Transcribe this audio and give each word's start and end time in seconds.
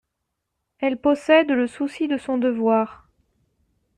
Elle 0.79 0.97
possède 0.99 1.51
le 1.51 1.67
souci 1.67 2.07
de 2.07 2.17
son 2.17 2.39
devoir. 2.39 3.07